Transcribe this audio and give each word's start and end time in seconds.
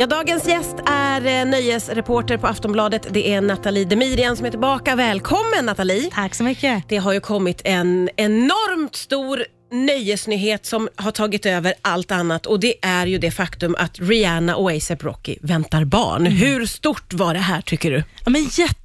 Ja, 0.00 0.06
dagens 0.06 0.48
gäst 0.48 0.76
är 0.86 1.26
eh, 1.26 1.46
nöjesreporter 1.46 2.36
på 2.36 2.46
Aftonbladet. 2.46 3.06
Det 3.10 3.34
är 3.34 3.40
Nathalie 3.40 3.84
Demirian 3.84 4.36
som 4.36 4.46
är 4.46 4.50
tillbaka. 4.50 4.96
Välkommen 4.96 5.64
Nathalie! 5.64 6.10
Tack 6.12 6.34
så 6.34 6.44
mycket. 6.44 6.84
Det 6.88 6.96
har 6.96 7.12
ju 7.12 7.20
kommit 7.20 7.62
en 7.64 8.10
enormt 8.16 8.96
stor 8.96 9.44
nöjesnyhet 9.72 10.66
som 10.66 10.88
har 10.96 11.10
tagit 11.10 11.46
över 11.46 11.74
allt 11.82 12.10
annat 12.10 12.46
och 12.46 12.60
det 12.60 12.74
är 12.82 13.06
ju 13.06 13.18
det 13.18 13.30
faktum 13.30 13.76
att 13.78 13.98
Rihanna 13.98 14.56
och 14.56 14.70
ASAP 14.70 15.04
Rocky 15.04 15.36
väntar 15.42 15.84
barn. 15.84 16.26
Mm. 16.26 16.32
Hur 16.32 16.66
stort 16.66 17.12
var 17.12 17.34
det 17.34 17.40
här 17.40 17.60
tycker 17.60 17.90
du? 17.90 18.04
Ja, 18.24 18.30
men 18.30 18.44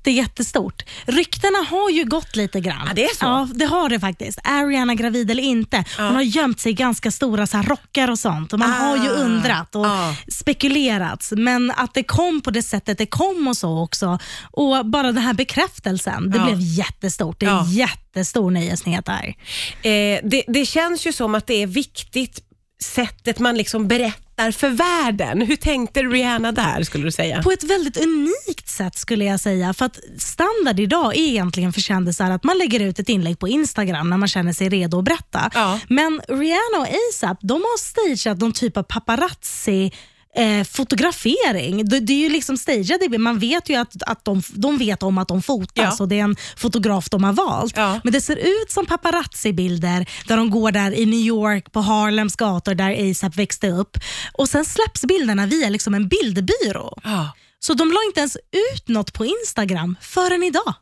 jätte, 0.09 0.11
jättestort. 0.33 0.83
Ryktena 1.05 1.57
har 1.69 1.89
ju 1.89 2.03
gått 2.05 2.35
lite 2.35 2.59
grann. 2.59 2.85
Ja, 2.87 2.93
det 2.93 3.03
är 3.05 3.15
så? 3.15 3.25
Ja, 3.25 3.47
det 3.55 3.65
har 3.65 3.89
det 3.89 3.99
faktiskt. 3.99 4.39
Är 4.43 4.67
Rihanna 4.67 4.95
gravid 4.95 5.31
eller 5.31 5.43
inte? 5.43 5.83
Hon 5.97 6.15
har 6.15 6.21
gömt 6.21 6.59
sig 6.59 6.71
i 6.71 6.75
ganska 6.75 7.11
stora 7.11 7.47
så 7.47 7.57
här, 7.57 7.63
rockar 7.63 8.11
och 8.11 8.19
sånt 8.19 8.53
och 8.53 8.59
man 8.59 8.71
har 8.71 8.97
ju 8.97 9.09
Ah. 9.09 9.13
undrat 9.15 9.75
och 9.75 9.85
Ah. 9.85 10.15
spekulerat. 10.31 11.29
Men 11.31 11.71
att 11.71 11.93
det 11.93 12.03
kom 12.03 12.41
på 12.41 12.51
det 12.51 12.63
sättet 12.63 12.97
det 12.97 13.05
kom 13.05 13.47
och 13.47 13.57
så 13.57 13.83
också. 13.83 14.19
Och 14.51 14.85
bara 14.85 15.07
den 15.11 15.17
här 15.23 15.33
bekräftelsen, 15.33 16.31
det 16.31 16.37
Ja. 16.37 16.45
blev 16.45 16.57
jättestort. 16.61 17.39
Det 17.39 17.45
är 17.45 17.49
Ja. 17.49 17.65
jättestor 17.67 18.51
nyhetsnyhet 18.51 19.05
där. 19.05 19.35
Eh, 19.81 20.19
det, 20.23 20.43
det 20.47 20.65
känns 20.65 21.07
ju 21.07 21.11
som 21.13 21.35
att 21.35 21.47
det 21.47 21.53
är 21.63 21.67
viktigt 21.67 22.39
sättet 22.83 23.39
man 23.39 23.57
liksom 23.57 23.87
berättar 23.87 24.22
för 24.37 24.69
världen. 24.69 25.41
Hur 25.41 25.55
tänkte 25.55 26.03
Rihanna 26.03 26.51
där 26.51 26.83
skulle 26.83 27.03
du 27.03 27.11
säga? 27.11 27.43
På 27.43 27.51
ett 27.51 27.63
väldigt 27.63 27.97
unikt 27.97 28.69
sätt 28.69 28.97
skulle 28.97 29.25
jag 29.25 29.39
säga. 29.39 29.73
För 29.73 29.85
att 29.85 29.99
standard 30.17 30.79
idag 30.79 31.15
är 31.15 31.21
egentligen 31.21 31.73
för 31.73 31.81
kändisar 31.81 32.31
att 32.31 32.43
man 32.43 32.57
lägger 32.57 32.79
ut 32.79 32.99
ett 32.99 33.09
inlägg 33.09 33.39
på 33.39 33.47
Instagram 33.47 34.09
när 34.09 34.17
man 34.17 34.27
känner 34.27 34.53
sig 34.53 34.69
redo 34.69 34.99
att 34.99 35.05
berätta. 35.05 35.51
Ja. 35.53 35.79
Men 35.89 36.21
Rihanna 36.27 36.77
och 36.79 36.87
ASAP 36.87 37.37
de 37.41 37.53
har 37.53 37.77
stageat 37.77 38.37
någon 38.37 38.53
typ 38.53 38.77
av 38.77 38.83
paparazzi 38.83 39.91
Eh, 40.35 40.63
fotografering. 40.63 41.85
Det, 41.89 41.99
det 41.99 42.13
är 42.13 42.17
ju 42.17 42.29
liksom 42.29 42.57
stageat. 42.57 43.01
Man 43.19 43.39
vet 43.39 43.69
ju 43.69 43.75
att, 43.75 44.03
att 44.03 44.25
de, 44.25 44.41
de 44.53 44.77
vet 44.77 45.03
om 45.03 45.17
att 45.17 45.27
de 45.27 45.41
fotas 45.41 45.73
Ja. 45.75 46.03
och 46.03 46.07
det 46.07 46.19
är 46.19 46.23
en 46.23 46.35
fotograf 46.57 47.09
de 47.09 47.23
har 47.23 47.33
valt. 47.33 47.77
Ja. 47.77 47.99
Men 48.03 48.13
det 48.13 48.21
ser 48.21 48.35
ut 48.35 48.71
som 48.71 48.85
paparazzi-bilder 48.85 50.05
där 50.27 50.37
de 50.37 50.49
går 50.49 50.71
där 50.71 50.91
i 50.91 51.05
New 51.05 51.19
York 51.19 51.71
på 51.71 51.79
Harlems 51.81 52.35
gator 52.35 52.75
där 52.75 53.11
ASAP 53.11 53.35
växte 53.35 53.69
upp. 53.69 53.97
Och 54.33 54.49
Sen 54.49 54.65
släpps 54.65 55.01
bilderna 55.05 55.45
via 55.45 55.69
liksom 55.69 55.93
en 55.93 56.07
bildbyrå. 56.07 56.97
Ja. 57.03 57.29
Så 57.59 57.73
de 57.73 57.87
la 57.91 57.99
inte 58.07 58.19
ens 58.19 58.35
ut 58.35 58.87
något 58.87 59.13
på 59.13 59.25
Instagram 59.25 59.95
förrän 60.01 60.43
idag. 60.43 60.73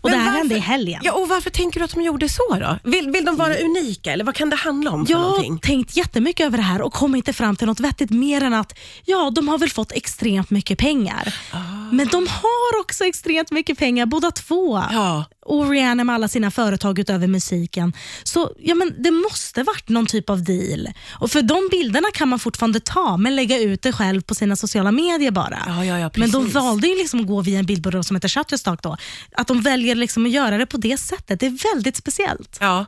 Och 0.00 0.10
Men 0.10 0.18
det 0.18 0.24
här 0.24 0.30
varför- 0.30 0.38
hände 0.38 0.54
i 0.54 0.58
helgen. 0.58 1.00
Ja, 1.04 1.12
och 1.12 1.28
varför 1.28 1.50
tänker 1.50 1.80
du 1.80 1.84
att 1.84 1.94
de 1.94 2.02
gjorde 2.02 2.28
så 2.28 2.54
då? 2.60 2.78
Vill, 2.90 3.10
vill 3.10 3.24
de 3.24 3.36
vara 3.36 3.54
unika 3.58 4.12
eller 4.12 4.24
vad 4.24 4.34
kan 4.34 4.50
det 4.50 4.56
handla 4.56 4.90
om 4.90 5.06
Jag 5.08 5.18
har 5.18 5.58
tänkt 5.58 5.96
jättemycket 5.96 6.46
över 6.46 6.56
det 6.56 6.62
här 6.64 6.82
och 6.82 6.92
kom 6.92 7.14
inte 7.14 7.32
fram 7.32 7.56
till 7.56 7.66
något 7.66 7.80
vettigt 7.80 8.10
mer 8.10 8.42
än 8.42 8.54
att 8.54 8.78
ja, 9.04 9.30
de 9.34 9.48
har 9.48 9.58
väl 9.58 9.70
fått 9.70 9.92
extremt 9.92 10.50
mycket 10.50 10.78
pengar. 10.78 11.34
Ah. 11.52 11.58
Men 11.92 12.08
de 12.08 12.26
har 12.26 12.80
också 12.80 13.04
extremt 13.04 13.50
mycket 13.50 13.78
pengar 13.78 14.06
båda 14.06 14.30
två. 14.30 14.82
Ja. 14.92 15.24
Och 15.48 15.70
Rihanna 15.70 16.04
med 16.04 16.14
alla 16.14 16.28
sina 16.28 16.50
företag 16.50 16.98
utöver 16.98 17.26
musiken. 17.26 17.92
Så 18.22 18.52
ja, 18.58 18.74
men 18.74 18.94
det 19.02 19.10
måste 19.10 19.62
varit 19.62 19.88
någon 19.88 20.06
typ 20.06 20.30
av 20.30 20.44
deal. 20.44 20.88
Och 21.10 21.30
För 21.30 21.42
de 21.42 21.68
bilderna 21.70 22.08
kan 22.14 22.28
man 22.28 22.38
fortfarande 22.38 22.80
ta 22.80 23.16
men 23.16 23.36
lägga 23.36 23.58
ut 23.58 23.82
det 23.82 23.92
själv 23.92 24.20
på 24.20 24.34
sina 24.34 24.56
sociala 24.56 24.92
medier 24.92 25.30
bara. 25.30 25.58
Ja, 25.66 25.84
ja, 25.84 25.98
ja, 25.98 26.10
men 26.16 26.30
de 26.30 26.48
valde 26.48 26.86
ju 26.88 26.96
liksom 26.96 27.20
att 27.20 27.26
gå 27.26 27.42
via 27.42 27.58
en 27.58 27.66
bildbyrå 27.66 28.02
som 28.02 28.16
heter 28.16 28.28
Shutterstock. 28.28 28.82
Då. 28.82 28.96
Att 29.32 29.46
de 29.48 29.60
väljer 29.60 29.94
liksom 29.94 30.26
att 30.26 30.32
göra 30.32 30.58
det 30.58 30.66
på 30.66 30.76
det 30.76 30.98
sättet, 31.00 31.40
det 31.40 31.46
är 31.46 31.74
väldigt 31.74 31.96
speciellt. 31.96 32.56
Ja. 32.60 32.86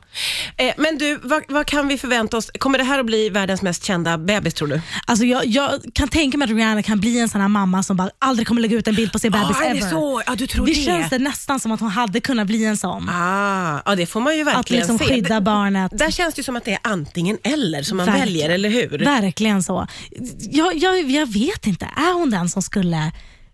Eh, 0.57 0.73
men 0.77 0.97
du, 0.97 1.19
vad, 1.23 1.43
vad 1.47 1.65
kan 1.65 1.87
vi 1.87 1.97
förvänta 1.97 2.37
oss? 2.37 2.51
Kommer 2.59 2.77
det 2.77 2.83
här 2.83 2.99
att 2.99 3.05
bli 3.05 3.29
världens 3.29 3.61
mest 3.61 3.83
kända 3.85 4.17
bebis 4.17 4.53
tror 4.53 4.67
du? 4.67 4.81
Alltså 5.05 5.25
jag, 5.25 5.45
jag 5.45 5.81
kan 5.93 6.07
tänka 6.07 6.37
mig 6.37 6.45
att 6.45 6.51
Rihanna 6.51 6.83
kan 6.83 6.99
bli 6.99 7.19
en 7.19 7.29
sån 7.29 7.41
här 7.41 7.47
mamma 7.47 7.83
som 7.83 7.97
bara 7.97 8.09
aldrig 8.19 8.47
kommer 8.47 8.61
lägga 8.61 8.77
ut 8.77 8.87
en 8.87 8.95
bild 8.95 9.11
på 9.11 9.19
sin 9.19 9.31
bebis 9.31 9.57
Ah, 9.59 9.63
är 9.63 9.73
det 9.73 9.79
ever. 9.79 9.89
så? 9.89 10.21
Ja, 10.25 10.35
du 10.35 10.47
tror 10.47 10.65
det 10.65 10.73
det? 10.73 10.81
känns 10.85 11.09
det 11.09 11.19
nästan 11.19 11.59
som 11.59 11.71
att 11.71 11.79
hon 11.79 11.89
hade 11.89 12.19
kunnat 12.19 12.47
bli 12.51 12.65
en 12.65 12.77
sån. 12.77 13.09
Ah, 13.09 13.81
ja, 13.85 13.95
det 13.95 14.05
får 14.05 14.21
man 14.21 14.37
ju 14.37 14.43
verkligen 14.43 14.83
att 14.83 14.89
liksom 14.89 14.97
se. 14.99 15.05
skydda 15.13 15.41
barnet. 15.41 15.91
Där 15.97 16.11
känns 16.11 16.35
det 16.35 16.39
ju 16.39 16.43
som 16.43 16.55
att 16.55 16.65
det 16.65 16.71
är 16.71 16.79
antingen 16.83 17.37
eller 17.43 17.83
som 17.83 17.97
man 17.97 18.05
Verkligen. 18.05 18.27
väljer, 18.27 18.49
eller 18.49 18.69
hur? 18.69 18.97
Verkligen 19.05 19.63
så. 19.63 19.87
Jag, 20.51 20.75
jag, 20.77 21.11
jag 21.11 21.33
vet 21.33 21.67
inte, 21.67 21.85
är 21.85 22.13
hon 22.13 22.29
den 22.29 22.49
som 22.49 22.61
skulle 22.61 23.11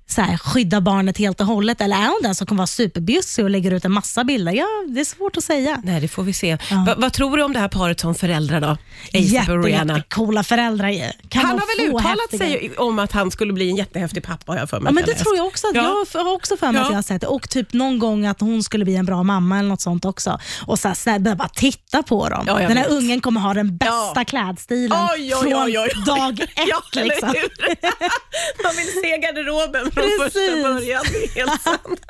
så 0.10 0.22
här, 0.22 0.38
skydda 0.38 0.82
barnet 0.82 1.18
helt 1.18 1.42
och 1.42 1.48
hållet 1.48 1.82
eller 1.82 1.96
är 1.96 2.08
hon 2.08 2.20
den 2.24 2.36
som 2.36 2.48
kommer 2.48 2.58
vara 2.58 2.68
superbjussig 2.68 3.44
och 3.46 3.50
lägger 3.52 3.72
ut 3.72 3.86
en 3.86 3.92
massa 3.92 4.24
bilder? 4.24 4.52
Ja, 4.52 4.66
det 4.88 5.00
är 5.00 5.06
svårt 5.06 5.38
att 5.38 5.44
säga. 5.44 5.82
Nej, 5.84 6.02
det 6.02 6.08
får 6.08 6.24
vi 6.24 6.34
se. 6.34 6.58
Va, 6.88 6.96
vad 6.98 7.14
tror 7.14 7.38
du 7.38 7.44
om 7.44 7.54
det 7.54 7.60
här 7.60 7.68
paret 7.68 8.00
som 8.00 8.16
föräldrar 8.16 8.62
då? 8.62 8.78
Rihanna. 9.12 9.94
Jättecoola 9.98 10.44
föräldrar. 10.44 11.12
Kan 11.30 11.46
Han 11.46 11.60
har 11.60 11.78
väl 11.80 11.90
uttalat 11.96 12.18
häftiga- 12.32 12.40
sig 12.60 12.72
om 12.78 13.00
att 13.00 13.12
han 13.12 13.32
skulle 13.32 13.54
bli 13.54 13.70
en 13.70 13.76
jättehäftig 13.76 14.24
pappa 14.24 14.52
har 14.52 14.60
jag 14.60 14.70
för 14.70 14.80
mig. 14.80 14.90
Ja, 14.90 14.94
men 14.94 15.02
jag 15.02 15.08
det 15.08 15.12
läst. 15.12 15.24
tror 15.24 15.36
jag 15.38 15.46
också. 15.46 15.68
Ja. 15.74 16.06
Jag 16.14 16.24
har 16.24 16.34
också 16.34 16.58
för 16.58 16.68
mig 16.72 16.76
Ja. 16.76 16.82
att 16.86 16.90
jag 16.92 16.98
har 16.98 17.02
sett 17.02 17.22
det. 17.22 17.28
Och 17.28 17.50
typ 17.50 17.74
någon 17.74 18.00
gång 18.00 18.26
att 18.26 18.40
hon 18.42 18.64
skulle 18.64 18.86
bli 18.86 18.96
en 18.96 19.06
bra 19.06 19.24
mamma 19.24 19.60
eller 19.60 19.70
något 19.70 19.82
sånt 19.82 20.06
också. 20.06 20.40
Och 20.66 20.80
så 20.80 20.88
här, 20.88 21.36
bara 21.36 21.48
titta 21.50 22.04
på 22.04 22.30
dem. 22.30 22.44
Ja, 22.48 22.62
jag 22.62 22.70
Den 22.70 22.78
här 22.78 22.84
vet. 22.90 22.94
ungen 22.98 23.22
kommer 23.22 23.42
ha 23.42 23.54
den 23.54 23.78
bästa 23.78 23.94
Ja. 24.16 24.24
klädstilen 24.28 24.98
Oj, 25.16 25.36
oj, 25.36 25.42
från 25.42 25.54
oj, 25.64 25.80
oj. 25.80 25.90
dag 26.06 26.40
ett. 26.40 26.50
Ja, 26.68 26.82
liksom. 27.02 27.30
Man 28.64 28.76
vill 28.76 28.88
se 29.04 29.18
garderoben 29.18 29.92
från 29.98 30.26
första 30.32 30.40
början. 30.74 31.04
Det 31.12 31.40
är 31.40 31.46
helt 31.46 31.62
sant. 31.62 32.02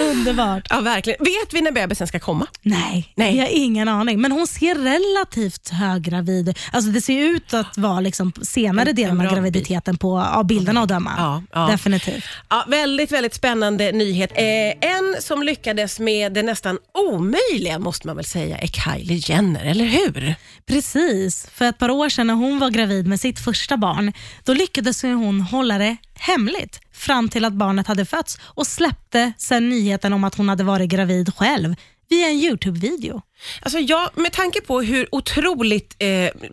Underbart. 0.00 0.66
Ja, 0.70 0.80
verkligen. 0.80 1.24
Vet 1.24 1.52
vi 1.54 1.60
när 1.60 1.72
bebisen 1.72 2.06
ska 2.06 2.18
komma? 2.18 2.46
Nej, 2.62 3.12
Nej. 3.14 3.36
jag 3.36 3.42
har 3.44 3.50
ingen 3.52 3.88
aning. 3.88 4.20
Men 4.20 4.32
hon 4.32 4.46
ser 4.46 4.74
relativt 4.74 5.68
höggravid 5.68 6.58
Alltså 6.72 6.90
Det 6.90 7.00
ser 7.00 7.18
ut 7.18 7.54
att 7.54 7.78
vara 7.78 8.00
liksom 8.00 8.32
senare 8.42 8.90
En- 8.90 8.96
delen 8.96 9.20
en 9.20 9.26
av 9.26 9.32
graviditeten 9.34 9.98
på, 9.98 10.18
av 10.20 10.46
bilderna 10.46 10.80
att 10.82 10.88
döma. 10.88 11.12
Ja, 11.16 11.42
ja. 11.52 11.66
Definitivt. 11.66 12.24
Ja, 12.50 12.64
väldigt, 12.68 13.12
väldigt 13.12 13.34
spännande 13.34 13.92
nyhet. 13.92 14.30
Eh, 14.34 14.88
en 14.90 15.16
som 15.20 15.42
lyckades 15.42 15.98
med 16.00 16.32
det 16.32 16.42
nästan 16.42 16.78
omöjliga 16.94 17.78
måste 17.78 18.06
man 18.06 18.16
väl 18.16 18.24
säga 18.24 18.58
är 18.58 18.66
Kylie 18.66 19.22
Jenner, 19.26 19.64
eller 19.64 19.84
hur? 19.84 20.34
Precis. 20.66 21.46
För 21.54 21.64
ett 21.64 21.78
par 21.78 21.90
år 21.90 22.08
sedan 22.08 22.26
när 22.26 22.34
hon 22.34 22.58
var 22.58 22.70
gravid 22.70 23.06
med 23.06 23.20
sitt 23.20 23.40
första 23.40 23.76
barn, 23.76 24.12
då 24.44 24.52
lyckades 24.54 25.02
hon 25.02 25.40
hålla 25.40 25.78
det 25.78 25.96
hemligt 26.14 26.80
fram 26.92 27.28
till 27.28 27.44
att 27.44 27.52
barnet 27.52 27.86
hade 27.86 28.04
fötts 28.04 28.38
och 28.42 28.66
släppte 28.66 29.32
sen 29.38 29.68
nyheten 29.68 30.12
om 30.12 30.24
att 30.24 30.34
hon 30.34 30.48
hade 30.48 30.64
varit 30.64 30.90
gravid 30.90 31.34
själv 31.34 31.74
via 32.08 32.28
en 32.28 32.36
YouTube-video. 32.36 33.22
Alltså 33.62 33.78
jag, 33.78 34.10
med 34.14 34.32
tanke 34.32 34.60
på 34.60 34.80
hur 34.82 35.08
otroligt 35.14 35.96
eh, 35.98 36.08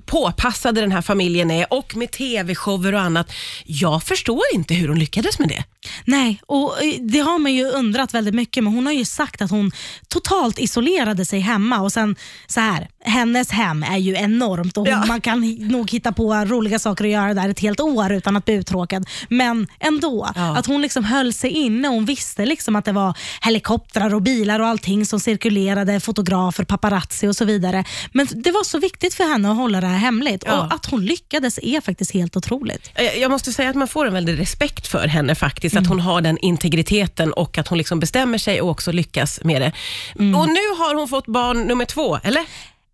påpassade 0.06 0.82
den 0.82 0.92
här 0.92 1.02
familjen 1.02 1.52
är 1.52 1.74
och 1.74 1.96
med 1.96 2.12
tv-shower 2.12 2.94
och 2.94 3.02
annat. 3.02 3.32
Jag 3.66 4.04
förstår 4.04 4.42
inte 4.54 4.74
hur 4.74 4.88
hon 4.88 5.00
lyckades 5.00 5.40
med 5.40 5.50
det. 5.50 5.64
Nej, 6.06 6.42
och 6.46 6.84
eh, 6.84 6.94
det 7.02 7.20
har 7.20 7.40
man 7.40 7.54
ju 7.54 7.66
undrat 7.66 8.14
väldigt 8.14 8.36
mycket, 8.36 8.64
men 8.64 8.74
hon 8.74 8.86
har 8.86 8.94
ju 8.94 9.06
sagt 9.06 9.42
att 9.42 9.52
hon 9.52 9.72
totalt 10.08 10.60
isolerade 10.60 11.26
sig 11.26 11.40
hemma 11.40 11.80
och 11.82 11.92
sen 11.92 12.16
så 12.48 12.60
här, 12.60 12.88
hennes 13.04 13.52
hem 13.52 13.84
är 13.84 13.98
ju 13.98 14.16
enormt 14.16 14.78
och 14.78 14.84
hon, 14.88 14.92
Ja. 14.92 15.06
man 15.08 15.22
kan 15.22 15.42
nog 15.60 15.92
hitta 15.92 16.12
på 16.12 16.34
roliga 16.34 16.80
saker 16.80 17.06
att 17.06 17.12
göra 17.12 17.34
där 17.34 17.50
ett 17.50 17.60
helt 17.60 17.80
år 17.80 18.12
utan 18.12 18.36
att 18.38 18.46
bli 18.46 18.54
uttråkad. 18.54 19.06
Men 19.30 19.68
ändå, 19.80 20.30
Ja. 20.36 20.58
att 20.58 20.66
hon 20.66 20.82
liksom 20.82 21.04
höll 21.04 21.34
sig 21.34 21.50
inne. 21.52 21.88
Hon 21.88 22.06
visste 22.06 22.46
liksom 22.46 22.76
att 22.76 22.86
det 22.86 22.92
var 22.92 23.18
helikoptrar 23.42 24.14
och 24.14 24.22
bilar 24.22 24.60
och 24.60 24.68
allting 24.68 25.06
som 25.06 25.20
cirkulerade, 25.20 26.00
fotografer, 26.00 26.64
paparazzi 26.82 27.28
och 27.28 27.36
så 27.36 27.46
vidare. 27.46 27.84
Men 28.14 28.28
det 28.32 28.52
var 28.52 28.64
så 28.64 28.80
viktigt 28.80 29.14
för 29.14 29.24
henne 29.24 29.52
att 29.52 29.58
hålla 29.58 29.82
det 29.82 29.88
här 29.88 29.98
hemligt 29.98 30.44
Ja. 30.46 30.60
och 30.66 30.74
att 30.74 30.86
hon 30.86 31.06
lyckades 31.06 31.60
är 31.64 31.82
faktiskt 31.82 32.12
helt 32.12 32.38
otroligt. 32.38 32.92
Eh, 32.96 33.06
Jag 33.06 33.32
måste 33.32 33.54
säga 33.54 33.70
att 33.70 33.76
man 33.76 33.88
får 33.88 34.06
en 34.08 34.14
väldig 34.14 34.40
respekt 34.40 34.88
för 34.88 35.08
henne 35.08 35.36
faktiskt, 35.36 35.76
att 35.78 35.88
hon 35.88 36.00
har 36.00 36.22
den 36.22 36.38
integriteten 36.38 37.34
och 37.34 37.58
att 37.58 37.68
hon 37.68 37.78
liksom 37.78 38.00
bestämmer 38.00 38.38
sig 38.38 38.62
och 38.62 38.70
också 38.70 38.92
lyckas 38.92 39.40
med 39.44 39.62
det. 39.62 39.72
Och 40.16 40.48
nu 40.48 40.66
har 40.78 40.96
hon 40.96 41.08
fått 41.08 41.28
barn 41.28 41.62
nummer 41.64 41.86
två, 41.86 42.20
eller? 42.24 42.46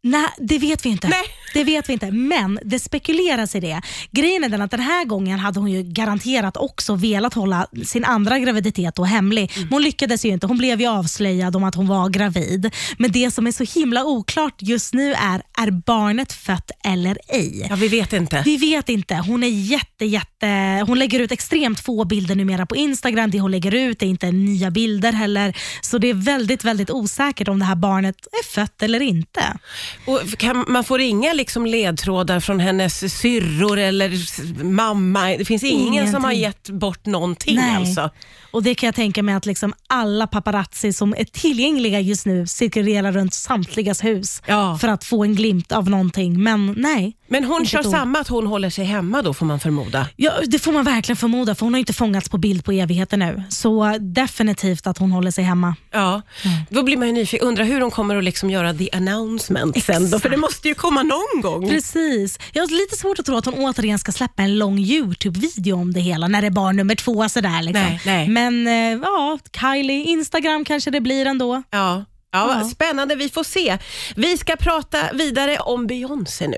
Nej, 0.04 0.28
det 0.38 0.58
vet 0.58 0.86
vi 0.86 0.90
inte. 0.90 1.08
Nej. 1.08 1.24
Det 1.56 1.64
vet 1.64 1.90
vi 1.90 1.94
inte, 1.94 2.12
men 2.12 2.60
det 2.64 2.80
spekuleras 2.80 3.56
i 3.56 3.60
det. 3.60 3.82
Grejen 4.12 4.44
är 4.44 4.50
den 4.50 4.62
att 4.62 4.72
den 4.72 4.80
här 4.80 5.06
gången 5.06 5.40
hade 5.40 5.60
hon 5.60 5.72
ju 5.72 5.84
garanterat 5.84 6.58
också 6.58 6.96
velat 6.96 7.34
hålla 7.34 7.68
sin 7.86 8.06
andra 8.06 8.40
graviditet 8.40 8.96
då 8.96 9.04
hemlig. 9.04 9.52
Men 9.56 9.68
hon 9.70 9.82
lyckades 9.82 10.26
ju 10.26 10.30
inte. 10.30 10.48
Hon 10.48 10.58
blev 10.58 10.82
ju 10.82 10.88
avslöjad 10.88 11.56
om 11.56 11.64
att 11.64 11.76
hon 11.76 11.88
var 11.88 12.10
gravid. 12.10 12.74
Men 12.98 13.12
det 13.12 13.32
som 13.32 13.48
är 13.48 13.52
så 13.52 13.80
himla 13.80 14.06
oklart 14.06 14.54
just 14.60 14.94
nu 14.94 15.14
är, 15.14 15.42
är 15.58 15.72
barnet 15.72 16.34
fött 16.34 16.72
eller 16.84 17.18
ej? 17.28 17.68
Ja, 17.70 17.76
vi 17.76 17.88
vet 17.88 18.14
inte. 18.14 18.42
Vi 18.46 18.58
vet 18.58 18.90
inte. 18.90 19.16
Hon 19.16 19.44
är 19.44 19.48
jätte, 19.48 20.06
jätte... 20.06 20.84
Hon 20.88 21.00
lägger 21.00 21.20
ut 21.20 21.32
extremt 21.32 21.80
få 21.80 22.06
bilder 22.06 22.36
numera 22.36 22.66
på 22.66 22.76
Instagram. 22.76 23.32
Det 23.32 23.40
hon 23.40 23.52
lägger 23.52 23.76
ut 23.76 24.02
är 24.02 24.08
inte 24.08 24.32
nya 24.32 24.72
bilder 24.72 25.12
heller. 25.12 25.58
Så 25.82 25.98
det 25.98 26.10
är 26.10 26.14
väldigt, 26.14 26.64
väldigt 26.64 26.90
osäkert 26.90 27.48
om 27.48 27.60
det 27.60 27.66
här 27.66 27.76
barnet 27.76 28.16
är 28.32 28.46
fött 28.46 28.84
eller 28.84 29.02
inte. 29.02 29.58
Och 30.06 30.38
kan, 30.38 30.66
man 30.68 30.84
får 30.84 31.02
inga 31.02 31.34
liksom 31.46 31.66
ledtrådar 31.66 32.40
från 32.40 32.60
hennes 32.60 33.14
syrror 33.18 33.78
eller 33.80 34.14
s- 34.14 34.40
mamma. 34.64 35.26
Det 35.38 35.46
finns 35.46 35.64
ingen 35.64 36.12
som 36.12 36.24
har 36.24 36.32
gett 36.32 36.70
bort 36.70 37.06
någonting 37.06 37.60
alltså. 37.60 38.10
Och 38.52 38.64
Det 38.64 38.76
kan 38.76 38.88
jag 38.88 38.96
tänka 38.96 39.24
mig 39.24 39.36
att 39.36 39.46
liksom 39.46 39.74
alla 39.88 40.28
paparazzi 40.28 40.94
som 40.94 41.14
är 41.18 41.24
tillgängliga 41.24 42.00
just 42.00 42.26
nu 42.26 42.48
cirkulerar 42.48 43.12
runt 43.12 43.34
samtligas 43.34 44.04
hus 44.04 44.42
Ja. 44.46 44.78
för 44.82 44.88
att 44.88 45.04
få 45.04 45.24
en 45.24 45.36
glimt 45.36 45.72
av 45.72 45.90
någonting. 45.90 46.44
Men 46.44 46.74
nej, 46.78 47.18
Men 47.28 47.44
hon 47.44 47.60
Inte 47.60 47.72
kör 47.72 47.80
ett 47.80 47.86
ord. 47.86 47.92
samma, 47.92 48.20
att 48.20 48.28
hon 48.28 48.48
håller 48.48 48.70
sig 48.70 48.86
hemma 48.86 49.22
då 49.22 49.34
får 49.34 49.46
man 49.46 49.60
förmoda. 49.60 50.08
ja, 50.16 50.32
det 50.48 50.60
får 50.60 50.72
man 50.72 50.84
verkligen 50.84 51.18
förmoda 51.18 51.56
för 51.56 51.66
hon 51.66 51.74
har 51.74 51.80
inte 51.80 51.94
fångats 51.94 52.30
på 52.30 52.38
bild 52.38 52.66
på 52.66 52.72
evigheter 52.72 53.18
nu. 53.18 53.44
Så 53.50 53.98
definitivt 54.00 54.88
att 54.88 54.98
hon 54.98 55.12
håller 55.12 55.32
sig 55.32 55.44
hemma. 55.44 55.76
Ja, 55.92 56.22
Då 56.70 56.84
blir 56.84 56.98
man 56.98 57.08
ju 57.08 57.14
nyfiken, 57.14 57.48
undrar 57.48 57.66
hur 57.66 57.80
de 57.80 57.92
kommer 57.92 58.16
att 58.16 58.24
liksom 58.24 58.50
göra 58.50 58.74
the 58.74 58.90
announcement 58.94 59.84
sen 59.84 60.12
då, 60.12 60.20
för 60.20 60.30
det 60.30 60.38
måste 60.38 60.68
ju 60.68 60.74
komma 60.74 61.04
någon 61.04 61.35
gång. 61.42 61.70
Precis. 61.70 62.40
Jag 62.54 62.64
har 62.64 62.68
lite 62.68 62.96
svårt 62.98 63.20
att 63.20 63.26
tro 63.26 63.38
att 63.38 63.46
hon 63.46 63.54
återigen 63.54 64.00
ska 64.00 64.12
släppa 64.12 64.44
en 64.44 64.58
lång 64.58 64.80
YouTube-video 64.80 65.76
om 65.76 65.94
det 65.94 66.00
hela 66.00 66.28
när 66.28 66.42
det 66.42 66.48
är 66.48 66.52
barn 66.52 66.76
nummer 66.76 66.96
två. 66.96 67.30
Sådär, 67.30 67.62
liksom. 67.62 67.84
Nej, 67.84 68.02
nej. 68.06 68.28
Men 68.30 68.68
eh, 68.68 69.00
ja, 69.04 69.40
Kylie, 69.62 70.04
Instagram 70.04 70.66
kanske 70.66 70.92
det 70.92 71.02
blir 71.02 71.26
ändå. 71.26 71.64
Ja. 71.70 72.06
Ja, 72.32 72.60
Ja. 72.62 72.70
Spännande, 72.70 73.16
vi 73.16 73.30
får 73.30 73.44
se. 73.44 73.78
Vi 74.16 74.38
ska 74.38 74.56
prata 74.56 74.98
vidare 75.14 75.58
om 75.58 75.88
Beyoncé 75.88 76.48
nu. 76.48 76.58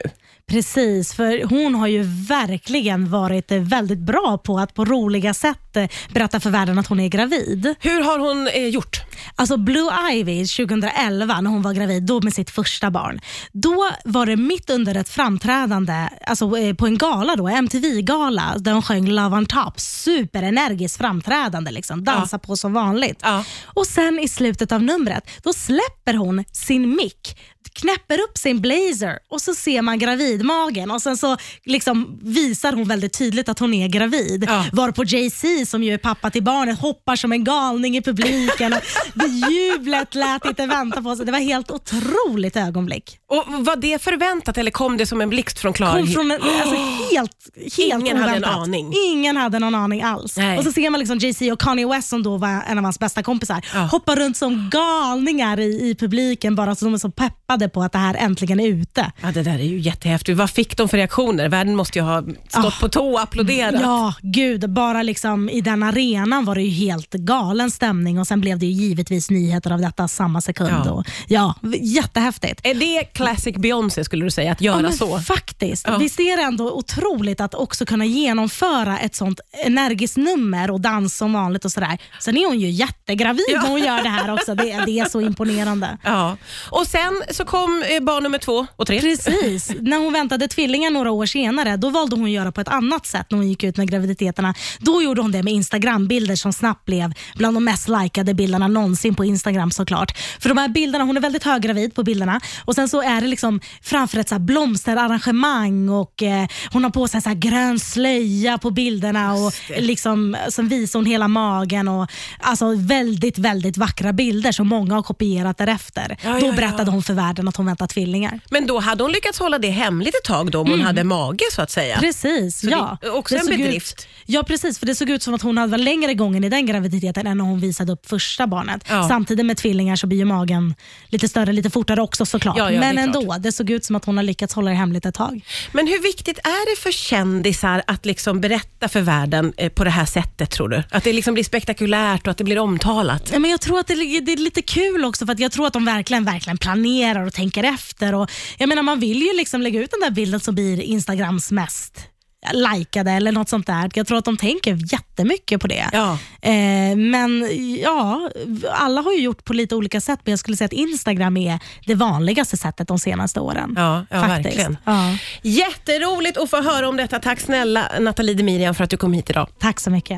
Precis, 0.52 1.14
för 1.14 1.44
hon 1.44 1.76
har 1.76 1.88
ju 1.88 2.04
verkligen 2.28 3.10
varit 3.10 3.52
väldigt 3.52 4.00
bra 4.00 4.38
på 4.38 4.60
att 4.60 4.74
på 4.74 4.86
roliga 4.86 5.34
sätt 5.34 5.76
eh, 5.76 5.88
berätta 6.14 6.40
för 6.40 6.50
världen 6.50 6.80
att 6.80 6.88
hon 6.88 7.00
är 7.00 7.08
gravid. 7.08 7.76
Hur 7.80 8.04
har 8.04 8.20
hon 8.20 8.48
eh, 8.48 8.68
gjort? 8.68 9.02
Alltså 9.36 9.58
Blue 9.58 9.92
Ivy 10.12 10.46
2011 10.46 11.42
när 11.42 11.50
hon 11.50 11.62
var 11.62 11.74
gravid, 11.74 12.04
då 12.04 12.22
med 12.22 12.34
sitt 12.34 12.50
första 12.50 12.92
barn. 12.92 13.20
Då 13.52 13.90
var 14.06 14.26
det 14.26 14.36
mitt 14.36 14.70
under 14.70 14.96
ett 14.96 15.10
framträdande 15.10 16.10
alltså 16.28 16.58
eh, 16.58 16.76
på 16.76 16.86
en 16.86 16.98
gala, 16.98 17.36
då, 17.36 17.48
MTV-gala, 17.48 18.56
där 18.58 18.72
hon 18.72 18.82
sjöng 18.82 19.08
Love 19.08 19.38
on 19.38 19.46
top. 19.46 19.80
Superenergiskt 19.80 20.98
framträdande, 20.98 21.72
liksom. 21.72 22.04
dansa 22.04 22.40
på 22.40 22.56
som 22.56 22.74
vanligt. 22.74 23.20
Ja. 23.22 23.44
Och 23.64 23.88
sen 23.88 24.20
i 24.20 24.28
slutet 24.28 24.72
av 24.72 24.84
numret, 24.84 25.30
då 25.44 25.54
släpper 25.54 26.14
hon 26.14 26.44
sin 26.52 26.96
mick, 26.96 27.38
knäpper 27.74 28.20
upp 28.22 28.38
sin 28.38 28.62
blazer 28.62 29.20
och 29.30 29.42
så 29.42 29.56
ser 29.56 29.82
man 29.82 30.00
gravidmagen 30.00 30.92
och 30.92 31.02
sen 31.02 31.18
så 31.18 31.38
liksom 31.66 32.20
visar 32.24 32.74
hon 32.74 32.88
väldigt 32.88 33.18
tydligt 33.18 33.50
att 33.50 33.60
hon 33.60 33.74
är 33.74 33.88
gravid. 33.88 34.46
Ja. 34.48 34.66
Varpå 34.74 35.04
Jay-Z 35.04 35.66
som 35.66 35.84
ju 35.84 35.94
är 35.94 35.98
pappa 35.98 36.30
till 36.30 36.44
barnet 36.44 36.80
hoppar 36.80 37.16
som 37.16 37.32
en 37.32 37.44
galning 37.44 37.98
i 37.98 38.02
publiken. 38.02 38.76
Det 39.14 39.28
jublet 39.52 40.16
lät 40.16 40.46
inte 40.46 40.66
vänta 40.66 41.02
på 41.02 41.16
sig. 41.16 41.26
Det 41.26 41.32
var 41.32 41.40
helt 41.40 41.72
otroligt 41.72 42.56
ögonblick. 42.56 43.20
Och 43.30 43.66
Var 43.66 43.76
det 43.76 44.02
förväntat 44.02 44.58
eller 44.58 44.72
kom 44.72 44.98
det 44.98 45.06
som 45.06 45.22
en 45.22 45.30
blixt 45.30 45.60
från 45.60 45.74
klar 45.74 45.92
Kom 46.00 46.08
från 46.08 46.32
en, 46.32 46.42
alltså 46.62 46.76
helt, 47.12 47.32
helt 47.78 48.04
Ingen 48.04 48.18
hade 48.18 48.32
en 48.32 48.44
oväntat. 48.44 48.56
aning. 48.58 48.94
Ingen 49.08 49.38
hade 49.38 49.60
någon 49.60 49.76
aning 49.76 50.02
alls. 50.02 50.38
Nej. 50.38 50.58
Och 50.58 50.64
så 50.64 50.72
ser 50.72 50.90
man 50.90 51.00
liksom 51.00 51.18
Jay-Z 51.18 51.52
och 51.54 51.60
Kanye 51.60 51.88
West 51.88 52.10
som 52.10 52.24
då 52.24 52.38
var 52.38 52.64
en 52.68 52.78
av 52.78 52.84
hans 52.84 53.00
bästa 53.00 53.24
kompisar 53.24 53.66
Ja. 53.74 53.80
hoppa 53.80 54.16
runt 54.16 54.38
som 54.38 54.70
galningar 54.72 55.60
i, 55.60 55.90
i 55.90 55.96
publiken 55.96 56.56
bara 56.56 56.76
så 56.76 56.86
de 56.86 56.94
är 56.94 56.98
så 56.98 57.12
peppade 57.12 57.57
på 57.68 57.84
att 57.84 57.92
det 57.92 57.98
här 57.98 58.16
äntligen 58.16 58.60
är 58.60 58.68
ute. 58.68 59.12
Ja, 59.22 59.32
det 59.32 59.44
där 59.44 59.54
är 59.60 59.64
ju 59.64 59.80
jättehäftigt. 59.80 60.38
Vad 60.38 60.50
fick 60.50 60.78
de 60.78 60.90
för 60.90 60.98
reaktioner? 60.98 61.50
Världen 61.50 61.76
måste 61.76 62.00
ju 62.00 62.06
ha 62.06 62.22
stått 62.50 62.66
Ah. 62.66 62.72
på 62.80 62.90
tå 62.90 63.12
och 63.14 63.22
applåderat. 63.22 63.82
Ja, 63.82 64.14
gud. 64.22 64.70
Bara 64.70 65.04
liksom 65.04 65.50
i 65.50 65.62
den 65.62 65.84
arenan 65.84 66.46
var 66.46 66.56
det 66.56 66.62
ju 66.62 66.70
helt 66.70 67.14
galen 67.14 67.72
stämning 67.72 68.20
och 68.20 68.28
sen 68.28 68.42
blev 68.42 68.60
det 68.60 68.66
ju 68.66 68.72
givetvis 68.72 69.30
nyheter 69.30 69.72
av 69.72 69.82
detta 69.82 70.08
samma 70.08 70.42
sekund. 70.42 70.72
Ja. 70.86 70.92
Och, 70.92 71.06
ja, 71.28 71.54
jättehäftigt. 71.82 72.62
Är 72.64 72.74
det 72.74 73.04
classic 73.04 73.56
Beyoncé 73.56 74.04
skulle 74.04 74.26
du 74.26 74.32
säga, 74.32 74.52
att 74.52 74.62
göra 74.62 74.82
Ja, 74.82 74.92
så? 74.92 75.20
Faktiskt. 75.20 75.86
Ja. 75.88 75.98
Visst 75.98 76.20
är 76.20 76.38
det 76.38 76.44
ändå 76.44 76.72
otroligt 76.72 77.42
att 77.42 77.54
också 77.56 77.86
kunna 77.86 78.06
genomföra 78.06 79.00
ett 79.00 79.16
sånt 79.16 79.40
energiskt 79.66 80.18
nummer 80.18 80.72
och 80.72 80.82
dans 80.82 81.18
som 81.18 81.34
vanligt 81.34 81.66
och 81.66 81.72
sådär. 81.72 81.98
Sen 82.20 82.38
är 82.38 82.46
hon 82.48 82.60
ju 82.60 82.70
jättegravid 82.70 83.46
Ja. 83.50 83.62
när 83.62 83.70
hon 83.70 83.80
gör 83.80 84.04
det 84.04 84.10
här 84.10 84.34
också. 84.34 84.56
Det, 84.56 84.84
det 84.86 85.00
är 85.00 85.06
så 85.10 85.22
imponerande. 85.22 85.98
Ja. 86.04 86.38
Och 86.72 86.88
sen 86.88 87.22
så 87.32 87.46
kom 87.48 87.84
eh, 87.90 88.04
barn 88.04 88.24
nummer 88.24 88.38
två 88.38 88.68
och 88.76 88.88
tre. 88.88 89.02
Precis. 89.02 89.72
När 89.82 89.98
hon 89.98 90.14
väntade 90.14 90.48
tvillingar 90.48 90.92
några 90.92 91.12
år 91.12 91.26
senare, 91.26 91.78
då 91.78 91.90
valde 91.90 92.16
hon 92.16 92.26
att 92.26 92.32
göra 92.32 92.52
på 92.52 92.62
ett 92.62 92.68
annat 92.68 93.06
sätt 93.06 93.28
när 93.30 93.38
hon 93.38 93.50
gick 93.50 93.64
ut 93.64 93.78
med 93.78 93.90
graviditeterna. 93.90 94.54
Då 94.80 95.02
gjorde 95.02 95.22
hon 95.22 95.32
det 95.32 95.44
med 95.44 95.54
Instagram-bilder 95.54 96.36
som 96.36 96.54
snabbt 96.54 96.86
blev 96.86 97.14
bland 97.36 97.56
de 97.56 97.64
mest 97.64 97.90
likade 97.90 98.34
bilderna 98.34 98.68
någonsin 98.68 99.16
på 99.16 99.26
Instagram 99.26 99.72
såklart. 99.72 100.18
För 100.40 100.50
de 100.50 100.58
här 100.58 100.68
bilderna, 100.68 101.04
hon 101.04 101.18
är 101.18 101.22
väldigt 101.22 101.44
höggravid 101.44 101.96
på 101.96 102.04
bilderna 102.04 102.42
och 102.66 102.76
sen 102.76 102.90
så 102.90 103.02
är 103.02 103.22
det 103.22 103.28
liksom 103.28 103.60
framför 103.82 104.20
ett 104.20 104.30
så 104.30 104.36
här 104.36 104.40
blomsterarrangemang 104.40 105.90
och 105.90 106.24
eh, 106.24 106.48
hon 106.74 106.84
har 106.84 106.92
på 106.92 107.08
sig 107.08 107.18
en 107.18 107.22
så 107.22 107.34
grön 107.34 107.80
slöja 107.80 108.58
på 108.58 108.72
bilderna 108.72 109.34
och 109.34 109.54
liksom, 109.78 110.38
sen 110.50 110.68
visar 110.68 111.00
hon 111.00 111.06
hela 111.06 111.28
magen 111.28 111.88
och 111.88 112.12
alltså 112.40 112.76
väldigt, 112.76 113.38
väldigt 113.38 113.78
vackra 113.78 114.14
bilder 114.14 114.52
som 114.52 114.68
många 114.68 114.96
har 114.96 115.04
kopierat 115.04 115.58
därefter. 115.58 116.18
Ja, 116.24 116.40
Då 116.40 116.48
ja, 116.48 116.52
berättade 116.52 116.84
ja. 116.86 116.92
hon 116.92 117.04
för 117.04 117.14
världen 117.14 117.37
att 117.48 117.56
hon 117.58 117.66
väntar 117.66 117.88
tvillingar. 117.88 118.40
Men 118.50 118.68
då 118.68 118.80
hade 118.80 119.04
hon 119.04 119.12
lyckats 119.12 119.40
hålla 119.40 119.58
det 119.60 119.70
hemligt 119.70 120.16
ett 120.16 120.24
tag 120.24 120.52
då, 120.52 120.60
om 120.60 120.70
hon 120.70 120.82
hade 120.82 121.04
mage 121.04 121.44
så 121.52 121.62
att 121.62 121.72
säga. 121.72 121.98
Precis, 122.00 122.60
Så 122.60 122.68
ja. 122.70 122.98
det 123.02 123.10
också 123.10 123.36
en 123.36 123.42
såg 123.42 123.58
bedrift. 123.58 124.00
Ut, 124.00 124.08
ja, 124.26 124.44
precis. 124.44 124.80
För 124.80 124.86
Det 124.86 124.96
såg 124.96 125.10
ut 125.10 125.24
som 125.24 125.34
att 125.34 125.42
hon 125.42 125.58
hade 125.58 125.72
varit 125.72 125.84
längre 125.84 126.14
gången 126.14 126.44
i 126.44 126.50
den 126.50 126.66
graviditeten 126.66 127.28
än 127.28 127.38
när 127.38 127.46
hon 127.46 127.60
visade 127.60 127.92
upp 127.92 128.10
första 128.10 128.48
barnet. 128.48 128.84
Ja. 128.90 129.08
Samtidigt 129.08 129.46
med 129.46 129.58
tvillingar 129.58 129.96
så 129.96 130.08
blir 130.08 130.18
ju 130.18 130.26
magen 130.26 130.76
lite 131.08 131.28
större 131.28 131.54
lite 131.54 131.70
fortare 131.70 132.02
också 132.02 132.26
såklart. 132.26 132.58
Ja, 132.58 132.64
ja, 132.66 132.72
det 132.72 132.80
Men 132.80 132.98
är 132.98 133.04
ändå, 133.04 133.22
klart. 133.22 133.44
det 133.44 133.52
såg 133.52 133.70
ut 133.70 133.86
som 133.86 133.96
att 133.96 134.06
hon 134.06 134.18
har 134.18 134.24
lyckats 134.24 134.54
hålla 134.54 134.70
det 134.72 134.76
hemligt 134.78 135.06
ett 135.06 135.16
tag. 135.16 135.42
Men 135.72 135.88
hur 135.88 136.02
viktigt 136.04 136.38
är 136.38 136.76
det 136.76 136.82
för 136.82 136.92
kändisar 136.92 137.84
att 137.88 138.06
liksom 138.06 138.42
berätta 138.42 138.88
för 138.90 139.02
världen 139.02 139.54
eh, 139.58 139.70
på 139.70 139.84
det 139.84 139.90
här 139.90 140.06
sättet 140.06 140.52
tror 140.52 140.70
du? 140.70 140.84
Att 140.92 141.04
det 141.04 141.14
liksom 141.14 141.34
blir 141.34 141.44
spektakulärt 141.44 142.28
och 142.28 142.32
att 142.32 142.38
det 142.38 142.44
blir 142.44 142.60
omtalat? 142.60 143.30
Ja, 143.34 143.40
Men 143.40 143.52
jag 143.52 143.62
tror 143.62 143.80
att 143.80 143.88
det, 143.88 143.94
är- 143.94 144.22
det 144.22 144.34
är 144.34 144.38
lite 144.38 144.62
kul 144.62 145.06
också 145.06 145.26
för 145.26 145.34
att 145.34 145.40
jag 145.40 145.52
tror 145.52 145.68
att 145.68 145.74
de 145.74 145.86
verkligen, 145.86 146.26
verkligen 146.26 146.58
planerar 146.58 147.17
och 147.26 147.34
tänker 147.34 147.64
efter. 147.64 148.16
Och, 148.16 148.32
jag 148.58 148.70
menar, 148.70 148.84
man 148.84 149.00
vill 149.00 149.22
ju 149.22 149.34
liksom 149.34 149.62
lägga 149.62 149.80
ut 149.82 149.92
den 149.92 150.00
där 150.00 150.12
bilden 150.12 150.40
som 150.40 150.56
blir 150.56 150.82
Instagrams 150.82 151.52
mest 151.52 152.08
likade 152.54 153.12
eller 153.12 153.32
något 153.32 153.50
sånt 153.50 153.68
där. 153.68 153.90
Jag 153.94 154.08
tror 154.08 154.18
att 154.18 154.26
de 154.26 154.38
tänker 154.38 154.94
jättemycket 154.94 155.62
på 155.62 155.68
det. 155.68 155.90
Ja. 155.92 156.18
Eh, 156.42 156.96
men 156.96 157.48
ja, 157.82 158.30
alla 158.72 159.02
har 159.02 159.12
ju 159.14 159.20
gjort 159.22 159.44
på 159.46 159.54
lite 159.54 159.76
olika 159.76 160.02
sätt, 160.02 160.20
men 160.24 160.32
jag 160.32 160.40
skulle 160.40 160.58
säga 160.58 160.66
att 160.66 160.74
Instagram 160.74 161.38
är 161.38 161.60
det 161.86 161.96
vanligaste 161.96 162.58
sättet 162.58 162.88
de 162.88 163.00
senaste 163.00 163.40
åren. 163.40 163.74
Ja, 163.78 164.06
ja 164.10 164.22
Faktiskt. 164.22 164.46
verkligen. 164.46 164.78
Ja, 164.86 165.18
Jätteroligt 165.42 166.38
att 166.38 166.50
få 166.50 166.62
höra 166.62 166.90
om 166.90 166.98
detta. 166.98 167.20
Tack 167.20 167.40
snälla 167.40 167.92
Nathalie 168.00 168.34
Demirian 168.36 168.76
för 168.76 168.84
att 168.84 168.90
du 168.90 168.98
kom 168.98 169.14
hit 169.14 169.30
idag. 169.30 169.50
tack 169.60 169.80
så 169.80 169.90
mycket. 169.90 170.12